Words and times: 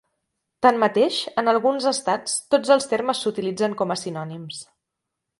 Tanmateix, 0.65 1.17
en 1.41 1.51
alguns 1.51 1.85
estats, 1.91 2.37
tots 2.53 2.71
els 2.77 2.87
termes 2.93 3.21
s'utilitzen 3.25 3.77
com 3.83 3.93
a 3.93 3.99
sinònims. 4.05 4.63